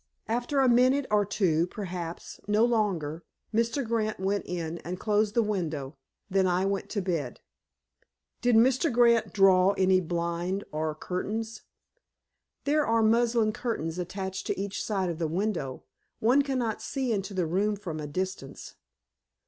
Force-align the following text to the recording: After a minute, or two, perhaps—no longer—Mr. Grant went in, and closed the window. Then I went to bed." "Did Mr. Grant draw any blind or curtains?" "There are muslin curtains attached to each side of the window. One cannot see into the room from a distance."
After 0.27 0.61
a 0.61 0.67
minute, 0.67 1.05
or 1.11 1.25
two, 1.27 1.67
perhaps—no 1.67 2.65
longer—Mr. 2.65 3.85
Grant 3.87 4.19
went 4.19 4.47
in, 4.47 4.79
and 4.79 4.99
closed 4.99 5.35
the 5.35 5.43
window. 5.43 5.95
Then 6.27 6.47
I 6.47 6.65
went 6.65 6.89
to 6.89 7.03
bed." 7.03 7.41
"Did 8.41 8.55
Mr. 8.55 8.91
Grant 8.91 9.31
draw 9.31 9.73
any 9.73 10.01
blind 10.01 10.63
or 10.71 10.95
curtains?" 10.95 11.61
"There 12.63 12.83
are 12.83 13.03
muslin 13.03 13.53
curtains 13.53 13.99
attached 13.99 14.47
to 14.47 14.59
each 14.59 14.83
side 14.83 15.11
of 15.11 15.19
the 15.19 15.27
window. 15.27 15.83
One 16.19 16.41
cannot 16.41 16.81
see 16.81 17.11
into 17.13 17.35
the 17.35 17.45
room 17.45 17.75
from 17.75 17.99
a 17.99 18.07
distance." 18.07 18.73